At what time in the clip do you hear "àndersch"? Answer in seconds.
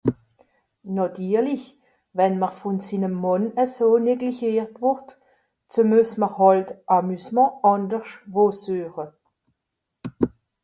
7.73-8.15